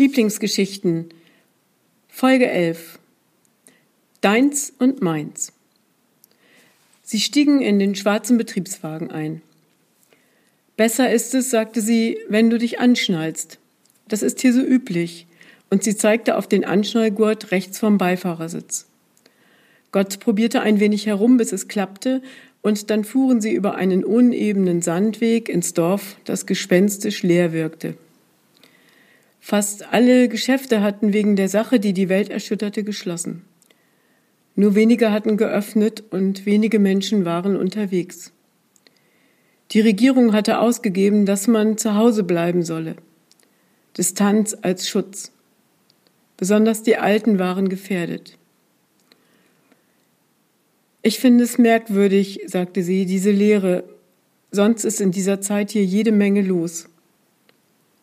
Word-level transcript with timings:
Lieblingsgeschichten 0.00 1.10
Folge 2.08 2.48
11 2.48 2.98
Deins 4.22 4.72
und 4.78 5.02
meins 5.02 5.52
Sie 7.02 7.20
stiegen 7.20 7.60
in 7.60 7.78
den 7.78 7.94
schwarzen 7.94 8.38
Betriebswagen 8.38 9.10
ein. 9.10 9.42
Besser 10.78 11.12
ist 11.12 11.34
es, 11.34 11.50
sagte 11.50 11.82
sie, 11.82 12.16
wenn 12.30 12.48
du 12.48 12.56
dich 12.56 12.80
anschnallst. 12.80 13.58
Das 14.08 14.22
ist 14.22 14.40
hier 14.40 14.54
so 14.54 14.62
üblich. 14.62 15.26
Und 15.68 15.84
sie 15.84 15.94
zeigte 15.94 16.38
auf 16.38 16.48
den 16.48 16.64
Anschnallgurt 16.64 17.50
rechts 17.50 17.78
vom 17.78 17.98
Beifahrersitz. 17.98 18.86
Gott 19.92 20.18
probierte 20.18 20.62
ein 20.62 20.80
wenig 20.80 21.04
herum, 21.04 21.36
bis 21.36 21.52
es 21.52 21.68
klappte, 21.68 22.22
und 22.62 22.88
dann 22.88 23.04
fuhren 23.04 23.42
sie 23.42 23.52
über 23.52 23.74
einen 23.74 24.02
unebenen 24.02 24.80
Sandweg 24.80 25.50
ins 25.50 25.74
Dorf, 25.74 26.16
das 26.24 26.46
gespenstisch 26.46 27.22
leer 27.22 27.52
wirkte. 27.52 27.98
Fast 29.40 29.92
alle 29.92 30.28
Geschäfte 30.28 30.82
hatten 30.82 31.12
wegen 31.14 31.34
der 31.34 31.48
Sache, 31.48 31.80
die 31.80 31.94
die 31.94 32.10
Welt 32.10 32.28
erschütterte, 32.28 32.84
geschlossen. 32.84 33.44
Nur 34.54 34.74
wenige 34.74 35.10
hatten 35.10 35.38
geöffnet 35.38 36.04
und 36.10 36.44
wenige 36.44 36.78
Menschen 36.78 37.24
waren 37.24 37.56
unterwegs. 37.56 38.32
Die 39.70 39.80
Regierung 39.80 40.34
hatte 40.34 40.58
ausgegeben, 40.58 41.24
dass 41.24 41.46
man 41.46 41.78
zu 41.78 41.94
Hause 41.94 42.22
bleiben 42.22 42.62
solle. 42.62 42.96
Distanz 43.96 44.56
als 44.60 44.88
Schutz. 44.88 45.32
Besonders 46.36 46.82
die 46.82 46.98
Alten 46.98 47.38
waren 47.38 47.68
gefährdet. 47.68 48.36
Ich 51.02 51.18
finde 51.18 51.44
es 51.44 51.56
merkwürdig, 51.56 52.42
sagte 52.46 52.82
sie, 52.82 53.06
diese 53.06 53.30
Lehre. 53.30 53.84
Sonst 54.50 54.84
ist 54.84 55.00
in 55.00 55.12
dieser 55.12 55.40
Zeit 55.40 55.70
hier 55.70 55.84
jede 55.84 56.12
Menge 56.12 56.42
los. 56.42 56.89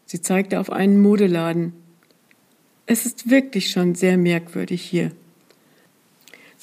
Sie 0.07 0.21
zeigte 0.21 0.59
auf 0.59 0.71
einen 0.71 1.01
Modeladen. 1.01 1.73
Es 2.85 3.05
ist 3.05 3.29
wirklich 3.29 3.69
schon 3.69 3.93
sehr 3.93 4.17
merkwürdig 4.17 4.81
hier. 4.81 5.11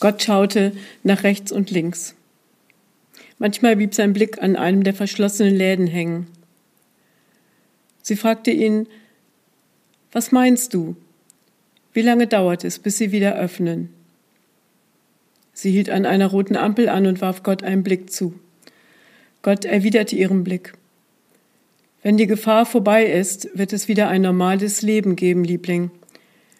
Gott 0.00 0.22
schaute 0.22 0.72
nach 1.02 1.22
rechts 1.22 1.52
und 1.52 1.70
links. 1.70 2.14
Manchmal 3.38 3.76
blieb 3.76 3.94
sein 3.94 4.14
Blick 4.14 4.42
an 4.42 4.56
einem 4.56 4.82
der 4.82 4.94
verschlossenen 4.94 5.54
Läden 5.54 5.86
hängen. 5.86 6.26
Sie 8.02 8.16
fragte 8.16 8.50
ihn, 8.50 8.88
was 10.10 10.32
meinst 10.32 10.72
du? 10.72 10.96
Wie 11.92 12.02
lange 12.02 12.26
dauert 12.26 12.64
es, 12.64 12.78
bis 12.78 12.96
sie 12.96 13.12
wieder 13.12 13.36
öffnen? 13.36 13.90
Sie 15.52 15.70
hielt 15.70 15.90
an 15.90 16.06
einer 16.06 16.28
roten 16.28 16.56
Ampel 16.56 16.88
an 16.88 17.06
und 17.06 17.20
warf 17.20 17.42
Gott 17.42 17.62
einen 17.62 17.82
Blick 17.82 18.10
zu. 18.10 18.40
Gott 19.42 19.66
erwiderte 19.66 20.16
ihren 20.16 20.44
Blick. 20.44 20.72
Wenn 22.04 22.18
die 22.18 22.26
Gefahr 22.26 22.66
vorbei 22.66 23.06
ist, 23.06 23.48
wird 23.54 23.72
es 23.72 23.88
wieder 23.88 24.08
ein 24.08 24.20
normales 24.20 24.82
Leben 24.82 25.16
geben, 25.16 25.42
Liebling. 25.42 25.90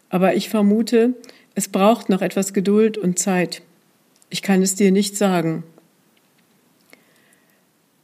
Aber 0.09 0.35
ich 0.35 0.49
vermute, 0.49 1.13
es 1.55 1.69
braucht 1.69 2.09
noch 2.09 2.23
etwas 2.23 2.55
Geduld 2.55 2.97
und 2.97 3.19
Zeit. 3.19 3.61
Ich 4.31 4.41
kann 4.41 4.63
es 4.63 4.75
dir 4.75 4.91
nicht 4.91 5.19
sagen. 5.19 5.63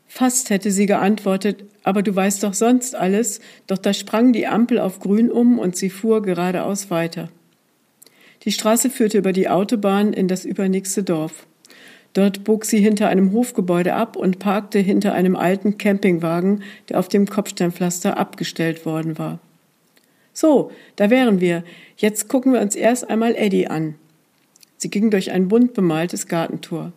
Fast 0.06 0.50
hätte 0.50 0.70
sie 0.70 0.84
geantwortet, 0.84 1.64
aber 1.82 2.02
du 2.02 2.14
weißt 2.14 2.42
doch 2.42 2.52
sonst 2.52 2.94
alles, 2.94 3.40
doch 3.66 3.78
da 3.78 3.94
sprang 3.94 4.34
die 4.34 4.46
Ampel 4.46 4.78
auf 4.78 5.00
grün 5.00 5.30
um 5.30 5.58
und 5.58 5.76
sie 5.76 5.88
fuhr 5.88 6.20
geradeaus 6.20 6.90
weiter. 6.90 7.30
Die 8.44 8.52
Straße 8.52 8.90
führte 8.90 9.16
über 9.16 9.32
die 9.32 9.48
Autobahn 9.48 10.12
in 10.12 10.28
das 10.28 10.44
übernächste 10.44 11.04
Dorf. 11.04 11.46
Dort 12.12 12.44
bog 12.44 12.64
sie 12.64 12.80
hinter 12.80 13.08
einem 13.08 13.32
Hofgebäude 13.32 13.94
ab 13.94 14.16
und 14.16 14.38
parkte 14.38 14.78
hinter 14.78 15.14
einem 15.14 15.36
alten 15.36 15.78
Campingwagen, 15.78 16.62
der 16.88 16.98
auf 16.98 17.08
dem 17.08 17.26
Kopfsteinpflaster 17.26 18.16
abgestellt 18.16 18.84
worden 18.84 19.18
war. 19.18 19.38
So, 20.32 20.72
da 20.96 21.10
wären 21.10 21.40
wir. 21.40 21.64
Jetzt 21.96 22.28
gucken 22.28 22.52
wir 22.52 22.60
uns 22.60 22.74
erst 22.74 23.08
einmal 23.08 23.34
Eddie 23.36 23.68
an. 23.68 23.94
Sie 24.76 24.90
ging 24.90 25.10
durch 25.10 25.30
ein 25.30 25.48
bunt 25.48 25.74
bemaltes 25.74 26.26
Gartentor. 26.26 26.92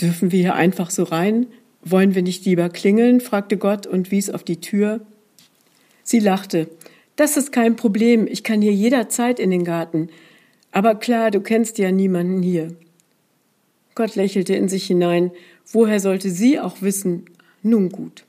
Dürfen 0.00 0.30
wir 0.30 0.40
hier 0.40 0.54
einfach 0.54 0.90
so 0.90 1.02
rein? 1.04 1.46
Wollen 1.82 2.14
wir 2.14 2.22
nicht 2.22 2.44
lieber 2.44 2.68
klingeln? 2.68 3.20
fragte 3.20 3.56
Gott 3.56 3.86
und 3.86 4.10
wies 4.10 4.30
auf 4.30 4.44
die 4.44 4.60
Tür. 4.60 5.00
Sie 6.02 6.20
lachte. 6.20 6.68
Das 7.16 7.36
ist 7.36 7.50
kein 7.50 7.74
Problem. 7.74 8.26
Ich 8.28 8.44
kann 8.44 8.62
hier 8.62 8.72
jederzeit 8.72 9.40
in 9.40 9.50
den 9.50 9.64
Garten. 9.64 10.08
Aber 10.70 10.94
klar, 10.94 11.30
du 11.30 11.40
kennst 11.40 11.78
ja 11.78 11.90
niemanden 11.90 12.42
hier. 12.42 12.76
Gott 13.98 14.14
lächelte 14.14 14.54
in 14.54 14.68
sich 14.68 14.86
hinein. 14.86 15.32
Woher 15.72 15.98
sollte 15.98 16.30
sie 16.30 16.60
auch 16.60 16.82
wissen? 16.82 17.24
Nun 17.64 17.88
gut. 17.88 18.24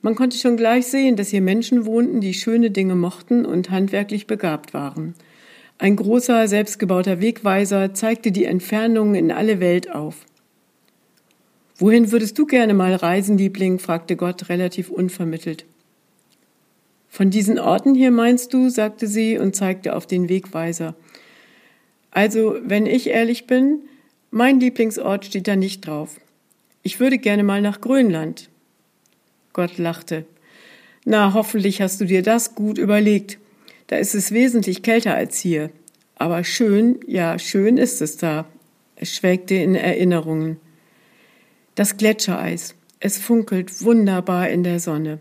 Man 0.00 0.14
konnte 0.14 0.38
schon 0.38 0.56
gleich 0.56 0.86
sehen, 0.86 1.16
dass 1.16 1.28
hier 1.28 1.42
Menschen 1.42 1.84
wohnten, 1.84 2.22
die 2.22 2.32
schöne 2.32 2.70
Dinge 2.70 2.94
mochten 2.94 3.44
und 3.44 3.68
handwerklich 3.68 4.26
begabt 4.26 4.72
waren. 4.72 5.12
Ein 5.76 5.96
großer, 5.96 6.48
selbstgebauter 6.48 7.20
Wegweiser 7.20 7.92
zeigte 7.92 8.32
die 8.32 8.46
Entfernungen 8.46 9.16
in 9.16 9.32
alle 9.32 9.60
Welt 9.60 9.94
auf. 9.94 10.24
Wohin 11.76 12.10
würdest 12.10 12.38
du 12.38 12.46
gerne 12.46 12.72
mal 12.72 12.94
reisen, 12.94 13.36
Liebling? 13.36 13.78
fragte 13.78 14.16
Gott 14.16 14.48
relativ 14.48 14.88
unvermittelt. 14.88 15.66
Von 17.10 17.28
diesen 17.28 17.58
Orten 17.58 17.94
hier 17.94 18.10
meinst 18.10 18.54
du? 18.54 18.70
sagte 18.70 19.06
sie 19.08 19.36
und 19.36 19.54
zeigte 19.54 19.94
auf 19.94 20.06
den 20.06 20.30
Wegweiser. 20.30 20.94
Also, 22.10 22.56
wenn 22.64 22.86
ich 22.86 23.08
ehrlich 23.10 23.46
bin, 23.46 23.80
mein 24.32 24.60
Lieblingsort 24.60 25.26
steht 25.26 25.46
da 25.46 25.56
nicht 25.56 25.86
drauf. 25.86 26.18
Ich 26.82 26.98
würde 26.98 27.18
gerne 27.18 27.44
mal 27.44 27.60
nach 27.60 27.82
Grönland. 27.82 28.48
Gott 29.52 29.76
lachte. 29.76 30.24
Na, 31.04 31.34
hoffentlich 31.34 31.82
hast 31.82 32.00
du 32.00 32.06
dir 32.06 32.22
das 32.22 32.54
gut 32.54 32.78
überlegt. 32.78 33.38
Da 33.88 33.96
ist 33.96 34.14
es 34.14 34.32
wesentlich 34.32 34.82
kälter 34.82 35.14
als 35.14 35.38
hier. 35.38 35.70
Aber 36.16 36.44
schön, 36.44 36.98
ja, 37.06 37.38
schön 37.38 37.76
ist 37.76 38.00
es 38.00 38.16
da. 38.16 38.46
Es 38.96 39.14
schwelgte 39.14 39.54
in 39.54 39.74
Erinnerungen. 39.74 40.56
Das 41.74 41.98
Gletschereis. 41.98 42.74
Es 43.00 43.18
funkelt 43.18 43.84
wunderbar 43.84 44.48
in 44.48 44.64
der 44.64 44.80
Sonne. 44.80 45.18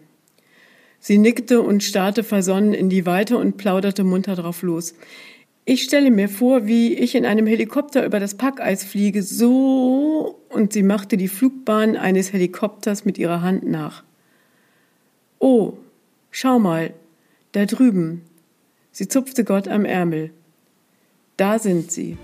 Sie 1.00 1.18
nickte 1.18 1.62
und 1.62 1.84
starrte 1.84 2.24
versonnen 2.24 2.74
in 2.74 2.90
die 2.90 3.06
Weite 3.06 3.38
und 3.38 3.58
plauderte 3.58 4.06
munter 4.06 4.36
drauf 4.36 4.62
los. 4.62 4.94
Ich 5.64 5.84
stelle 5.84 6.10
mir 6.10 6.28
vor, 6.28 6.66
wie 6.66 6.94
ich 6.96 7.14
in 7.14 7.26
einem 7.26 7.46
Helikopter 7.46 8.04
über 8.06 8.20
das 8.20 8.36
Packeis 8.36 8.84
fliege, 8.84 9.22
so, 9.22 10.40
und 10.50 10.74
sie 10.74 10.84
machte 10.84 11.18
die 11.18 11.28
Flugbahn 11.28 11.96
eines 11.98 12.34
Helikopters 12.34 13.06
mit 13.06 13.18
ihrer 13.20 13.42
Hand 13.42 13.64
nach. 13.68 14.04
Oh, 15.38 15.74
schau 16.32 16.58
mal, 16.58 16.94
da 17.52 17.66
drüben. 17.66 18.24
Sie 18.92 19.08
zupfte 19.08 19.44
Gott 19.44 19.68
am 19.68 19.86
Ärmel. 19.86 20.32
Da 21.38 21.60
sind 21.60 21.92
sie. 21.92 22.18